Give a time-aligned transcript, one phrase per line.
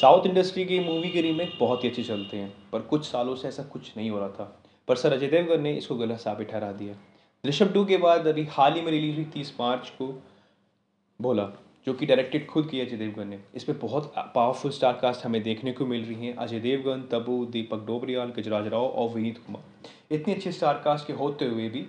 [0.00, 3.48] South industry की movie के remake बहुत ही अच्छे चलते हैं, पर कुछ सालों से
[3.48, 6.72] ऐसा कुछ नहीं हो रहा था। पर सर अजय देवगन ने इसको गलत साबित ठहरा
[6.72, 6.94] दिया।
[7.44, 10.22] ऋषभ टू के बाद अभी हाल ही में रिलीज़ हुई तीस मार्च को
[11.20, 11.48] बोला,
[11.86, 15.42] जो कि डायरेक्टेड खुद किया अजय देवगन ने। इस पर बहुत पावरफुल स्टार कास्ट हमें
[15.42, 20.14] देखने को मिल रही हैं अजय देवगन, तबू, दीपक डोबरियाल, गजराज राव और विनीत कुमार।
[20.14, 21.86] इतनी अच्छी स्टार कास्ट के होते हुए भी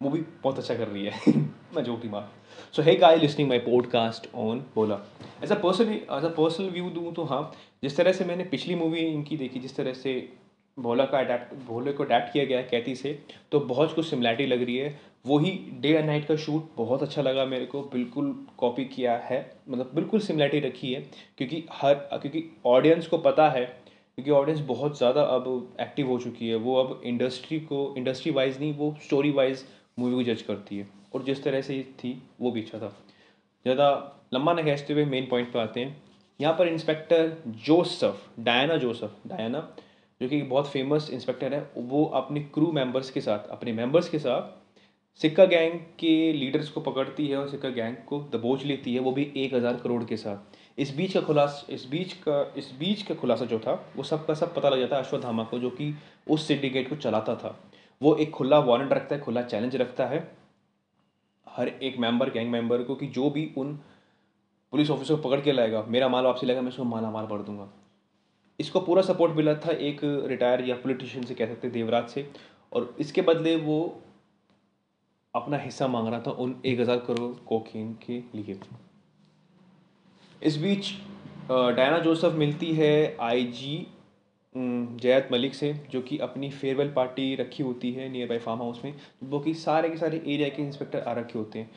[0.00, 1.32] मूवी बहुत अच्छा कर रही है।
[1.74, 2.28] मैं जो भी मार।
[2.72, 5.00] सो है guy listening my podcast on बोला।
[5.44, 7.40] As a person as a personal view दूँ तो हाँ
[7.82, 10.28] जिस तरह से मैंने पिछली मूवी इनकी देखी, जिस तरह से
[10.76, 13.18] भोला का अडेप्ट भोले को अडेप्ट किया गया है कैथी से
[13.52, 17.22] तो बहुत कुछ सिमिलैरिटी लग रही है। वही डे एंड नाइट का शूट बहुत अच्छा
[17.22, 21.00] लगा मेरे को। बिल्कुल कॉपी किया है। मतलब बिल्कुल सिमिलैरिटी रखी है,
[21.38, 26.48] क्योंकि हर, क्योंकि ऑडियंस को पता है, क्योंकि ऑडियंस बहुत ज़्यादा अब एक्टिव हो चुकी
[26.48, 29.64] है। वो अब इंडस्ट्री को इंडस्ट्री वाइज नहीं, वो स्टोरी वाइज
[29.98, 32.88] मूवी को जज करती है। और जिस तरह से थी, वो भी अच्छा था।
[33.66, 33.90] ज़्यादा
[34.34, 36.02] लंबा न खींचते हुए मेन पॉइंट पर आते हैं।
[36.40, 39.68] यहाँ पर inspector Joseph Diana Joseph Diana
[40.20, 44.18] जो कि बहुत फ़ेमस इंस्पेक्टर है, वो अपने क्रू मेंबर्स के साथ, अपने मेंबर्स के
[44.18, 44.56] साथ
[45.20, 49.12] सिक्का गैंग के लीडर्स को पकड़ती है और सिक्का गैंग को दबोच लेती है, वो
[49.12, 53.02] भी एक हज़ार करोड़ के साथ। इस बीच का खुलास, इस बीच का, इस बीच
[53.02, 55.70] का खुलासा जो था, वो सब का सब पता लग जाता है अश्वत्थामा को, जो
[55.70, 55.94] कि
[56.30, 57.56] उस सिंडिकेट को चलाता था।
[58.00, 60.26] वो एक खुला वारंट रखता है, खुला चैलेंज रखता है
[61.46, 63.74] हर एक मेंबर गैंग मेंबर को कि जो भी उन
[64.72, 67.42] पुलिस ऑफिसर को पकड़ के लाएगा, मेरा माल वापसी लाएगा मैं उसको माला माल भर
[67.42, 67.68] दूँगा।
[68.58, 72.30] इसको पूरा सपोर्ट मिला था एक रिटायर या पोलिटिशियन से कह सकते देवराज से
[72.72, 73.78] और इसके बदले वो
[75.34, 78.58] अपना हिस्सा मांग रहा था उन एक हज़ार करोड़ कोकीन के लिए।
[80.42, 80.92] इस बीच
[81.50, 83.86] डायना जोसफ मिलती है आईजी
[84.54, 88.80] जयत मलिक से, जो कि अपनी फेयरवेल पार्टी रखी होती है नियर बाई फार्म हाउस
[88.84, 88.94] में
[89.24, 91.70] वो कि सारे के सारे एरिया के इंस्पेक्टर आ रखे होते हैं।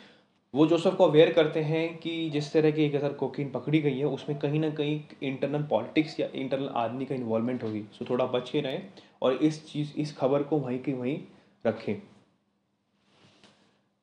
[0.53, 3.97] वो जोसफ को अवेयर करते हैं कि जिस तरह की एक हज़ार कोकीन पकड़ी गई
[3.97, 8.25] है, उसमें कहीं ना कहीं इंटरनल पॉलिटिक्स या इंटरनल आदमी का इन्वॉल्वमेंट होगी। सो थोड़ा
[8.27, 8.83] बच के रहें
[9.21, 11.17] और इस चीज़, इस खबर को वहीं के वहीं
[11.65, 12.01] रखें।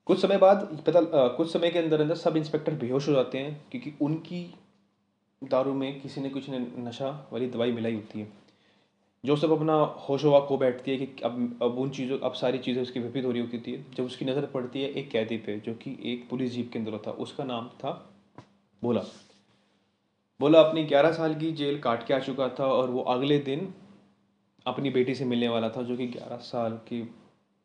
[0.06, 3.60] कुछ समय बाद पता कुछ समय के अंदर अंदर सब इंस्पेक्टर बेहोश हो जाते हैं,
[3.70, 4.44] क्योंकि उनकी
[5.42, 8.26] दारू में किसी ने कुछ नशा वाली दवाई मिलाई होती है।
[9.24, 12.58] जो सब अपना होश हवा खो बैठती है कि अब अब उन चीज़ों, अब सारी
[12.58, 15.58] चीज़ें उसकी विपरीत हो रही होती थी, जब उसकी नज़र पड़ती है एक कैदी पे,
[15.58, 17.90] जो कि एक पुलिस जीप के अंदर था, उसका नाम था
[18.82, 19.02] बोला
[20.40, 23.72] बोला अपनी ग्यारह साल की जेल काट के आ चुका था और वो अगले दिन
[24.66, 27.02] अपनी बेटी से मिलने वाला था, जो कि ग्यारह साल की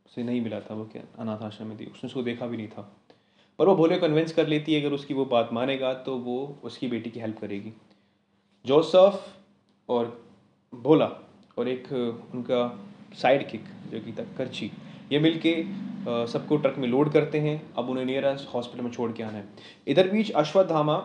[0.06, 2.68] से नहीं मिला था, वो क्या अनाथ आश्रम में थी। उसने उसको देखा भी नहीं
[2.68, 2.82] था।
[3.60, 6.88] पर वो भोले कन्विंस कर लेती है, अगर उसकी वो बात मानेगा तो वो उसकी
[6.88, 7.74] बेटी की हेल्प करेगी।
[8.66, 9.28] जोसफ
[9.90, 10.22] और
[10.74, 11.10] भोला
[11.58, 12.62] और एक उनका
[13.18, 14.72] साइड किक जो कि था करची
[15.12, 15.56] ये मिल के
[16.28, 19.48] सबको ट्रक में लोड करते हैं। अब उन्हें नियरेस्ट हॉस्पिटल में छोड़ के आना है।
[19.88, 20.96] इधर बीच अश्वत्थामा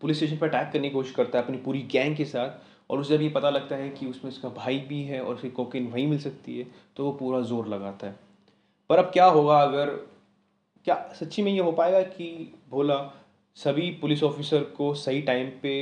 [0.00, 3.00] पुलिस स्टेशन पर अटैक करने की कोशिश करता है अपनी पूरी गैंग के साथ। और
[3.00, 5.86] उसे जब ये पता लगता है कि उसमें उसका भाई भी है और उसकी कोकिन
[5.86, 6.66] वहीं मिल सकती है
[6.96, 8.18] तो वो पूरा ज़ोर लगाता है।
[8.90, 9.90] पर अब क्या होगा अगर,
[10.86, 12.96] क्या सच्ची में ये हो पाएगा कि भोला
[13.56, 15.74] सभी पुलिस ऑफिसर को सही टाइम पे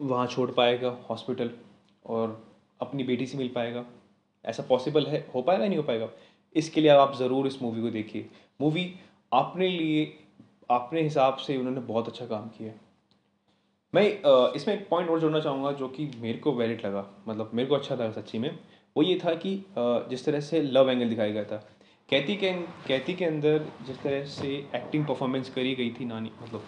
[0.00, 1.50] वहाँ छोड़ पाएगा हॉस्पिटल
[2.04, 2.42] और
[2.84, 3.84] अपनी बेटी से मिल पाएगा।
[4.44, 5.26] ऐसा पॉसिबल है?
[5.34, 5.66] हो पाएगा?
[5.66, 6.08] नहीं हो पाएगा?
[6.54, 8.28] इसके लिए आप ज़रूर इस मूवी को देखिए।
[8.60, 8.92] मूवी
[9.32, 10.04] अपने लिए
[10.70, 12.82] अपने हिसाब से उन्होंने बहुत अच्छा काम किया। है
[13.92, 17.68] मैं इसमें एक पॉइंट और जोड़ना चाहूँगा जो कि मेरे को वैलिड लगा। मतलब मेरे
[17.68, 18.50] को अच्छा लगा सच्ची में।
[18.96, 19.54] वो ये था कि
[20.10, 21.56] जिस तरह से लव एंगल दिखाया गया था।
[22.08, 22.52] कैथी के
[22.86, 26.64] कैथी के अंदर जिस तरह से एक्टिंग परफॉर्मेंस करी गई थी नानी मतलब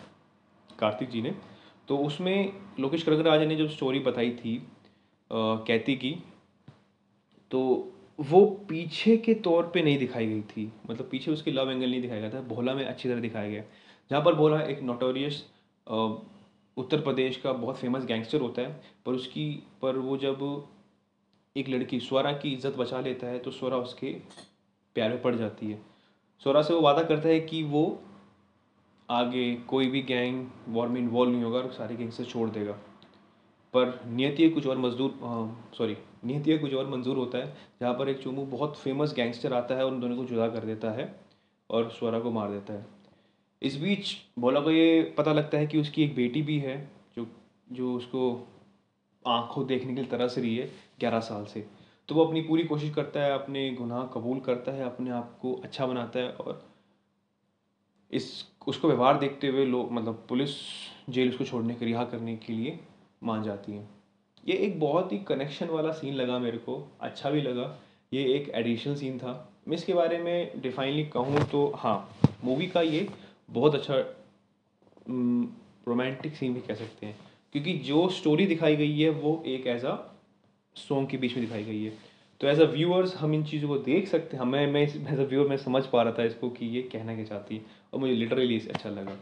[0.70, 1.34] कार्तिक जी ने
[1.88, 4.56] तो उसमें लोकेश कनगराज ने जो स्टोरी बताई थी
[5.30, 6.14] कैथी की
[7.50, 7.62] तो
[8.18, 12.00] वो पीछे के तौर पे नहीं दिखाई गई थी। मतलब पीछे उसकी लव एंगल नहीं
[12.02, 13.62] दिखाया गया था, भोला में अच्छी तरह दिखाया गया।
[14.10, 15.44] जहाँ पर भोला एक नोटोरियस
[16.76, 19.50] उत्तर प्रदेश का बहुत फ़ेमस गैंगस्टर होता है, पर उसकी,
[19.82, 20.66] पर वो जब
[21.56, 24.12] एक लड़की, स्वरा की इज़्ज़त बचा लेता है तो स्वरा उसके
[24.96, 25.80] प्यार में पड़ जाती है।
[26.42, 27.84] स्वरा से वो वादा करता है कि वो
[29.08, 32.78] आगे कोई भी गैंग वॉर में इन्वॉल्व नहीं होगा और सारे गैंगस्टर छोड़ देगा।
[33.76, 35.18] पर नियति कुछ और मजदूर
[35.78, 39.74] सॉरी नियति कुछ और मंजूर होता है, जहाँ पर एक चुमू बहुत फ़ेमस गैंगस्टर आता
[39.74, 41.14] है और उन दोनों को जुदा कर देता है
[41.70, 42.86] और स्वरा को मार देता है।
[43.62, 46.76] इस बीच भोला को ये पता लगता है कि उसकी एक बेटी भी है,
[47.16, 47.26] जो
[47.72, 48.48] जो उसको
[49.24, 50.70] आँखों देखने के लिए तरस रही है
[51.00, 51.66] ग्यारह साल से।
[52.08, 55.54] तो वो अपनी पूरी कोशिश करता है, अपने गुनाह कबूल करता है, अपने आप को
[55.64, 56.64] अच्छा बनाता है और
[58.10, 60.50] इस, उसको व्यवहार देखते हुए लोग मतलब पुलिस
[61.10, 62.78] जेल उसको छोड़ने के रिहा करने के लिए
[63.22, 63.88] मान जाती है।
[64.44, 67.76] ये एक बहुत ही कनेक्शन वाला सीन लगा मेरे को अच्छा भी लगा।
[68.12, 69.32] ये एक एडिशनल सीन था।
[69.68, 71.96] मैं इसके बारे में डिफाइनली कहूँ तो हाँ
[72.44, 73.08] मूवी का ये
[73.50, 73.94] बहुत अच्छा
[75.88, 77.16] रोमांटिक सीन भी कह सकते हैं।
[77.52, 79.96] क्योंकि जो स्टोरी दिखाई गई है, वो एक एज अ
[80.76, 81.92] सॉन्ग के बीच में दिखाई गई है।
[82.40, 85.22] तो एज अ व्यूअर्स हम इन चीज़ों को देख सकते हैं। हमें, मैं एज अ
[85.22, 87.60] व्यूअर मैं समझ पा रहा था इसको कि ये कहना क्या चाहती
[87.94, 89.16] और मुझे लिटरली अच्छा लगा।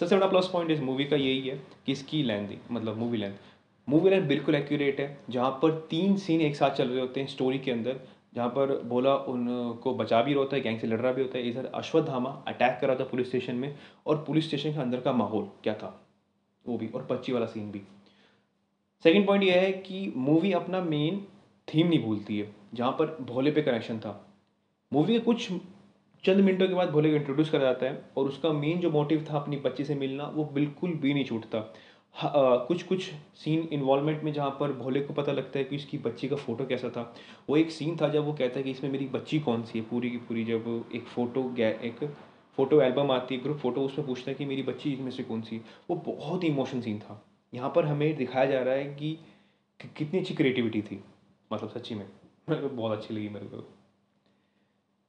[0.00, 1.56] सबसे बड़ा प्लस पॉइंट इस मूवी का यही है
[1.86, 3.34] कि इसकी लेंथ मतलब मूवी लेंथ
[3.88, 7.26] मूवी लाइन बिल्कुल एक्यूरेट है, जहाँ पर तीन सीन एक साथ चल रहे होते हैं
[7.26, 8.00] स्टोरी के अंदर।
[8.34, 11.48] जहाँ पर भोला उनको बचा भी होता है गैंग से लड़ रहा भी होता है।
[11.48, 13.74] इधर अश्वत्थामा अटैक कर रहा था पुलिस स्टेशन में
[14.06, 16.00] और पुलिस स्टेशन के अंदर का माहौल क्या था?
[16.64, 17.82] वो भी, और पच्ची वाला सीन भी।
[19.04, 21.24] सेकेंड पॉइंट यह है कि मूवी अपना मेन
[21.68, 24.20] थीम नहीं भूलती है, जहाँ पर भोले पे कनेक्शन था।
[24.92, 25.50] मूवी के कुछ
[26.26, 29.26] चंद मिनटों के बाद भोले को इंट्रोड्यूस करा जाता है और उसका मेन जो मोटिव
[29.30, 31.60] था अपनी बच्ची से मिलना, वो बिल्कुल भी नहीं छूटता।
[32.68, 33.02] कुछ कुछ
[33.36, 36.66] सीन इन्वॉल्वमेंट में जहाँ पर भोले को पता लगता है कि इसकी बच्ची का फ़ोटो
[36.66, 37.14] कैसा था,
[37.50, 39.84] वो एक सीन था जब वो कहता है कि इसमें मेरी बच्ची कौन सी है?
[39.84, 42.04] पूरी की पूरी जब एक फ़ोटो एक
[42.56, 45.42] फ़ोटो एल्बम आती है ग्रुप फ़ोटो उसमें पूछता है कि मेरी बच्ची इसमें से कौन
[45.42, 49.18] सी वो बहुत ही इमोशन सीन था। यहाँ पर हमें दिखाया जा रहा है कि
[49.96, 51.02] कितनी अच्छी क्रिएटिविटी थी
[51.52, 52.06] मतलब सच्ची में।
[52.50, 53.64] बहुत अच्छी लगी मेरे को।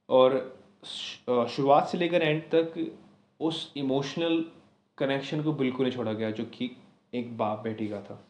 [0.10, 2.74] और शुरुआत से लेकर एंड तक
[3.40, 4.44] उस इमोशनल
[4.98, 6.70] कनेक्शन को बिल्कुल नहीं छोड़ा गया जो कि
[7.14, 8.24] एक बाप बेटी का था।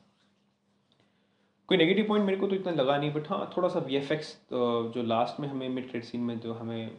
[1.69, 5.03] कोई नेगेटिव पॉइंट मेरे को तो इतना लगा नहीं बट हाँ थोड़ा सा वीएफएक्स जो
[5.03, 6.91] लास्ट में हमें मिड सीन में जो हमें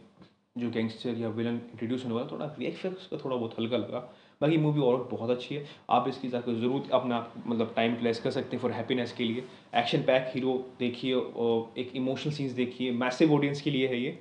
[0.55, 3.99] जो गैंगस्टर या विलन इंट्रोड्यूस होने वाला, थोड़ा वीएफएक्स का थोड़ा बहुत हल्का लगा।
[4.41, 8.31] बाकी मूवी और बहुत अच्छी है। आप इसकी जाकर ज़रूर अपना मतलब टाइम प्लेस कर
[8.31, 9.43] सकते हैं फॉर हैप्पीनेस के लिए।
[9.75, 11.15] एक्शन पैक हीरो देखिए
[11.81, 14.19] एक इमोशनल सीन्स देखिए। मैसिव ऑडियंस के लिए है ये।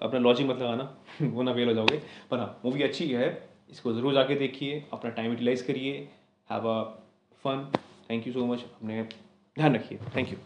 [0.00, 2.00] अपना लॉजिक मत लगाना वो ना फेल हो जाओगे।
[2.30, 3.30] पर हाँ मूवी अच्छी है,
[3.70, 6.08] इसको ज़रूर जाके देखिए, अपना टाइम यूटिलाइज़ करिए
[6.48, 6.82] have a
[7.44, 7.70] fun
[8.10, 10.38] thank you so much अपने ध्यान रखिए थैंक यू